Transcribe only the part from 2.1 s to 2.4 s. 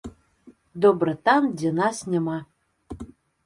няма.